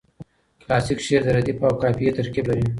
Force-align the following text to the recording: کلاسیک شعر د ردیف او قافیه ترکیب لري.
کلاسیک 0.61 0.99
شعر 1.05 1.21
د 1.25 1.27
ردیف 1.35 1.59
او 1.67 1.73
قافیه 1.81 2.11
ترکیب 2.17 2.45
لري. 2.49 2.67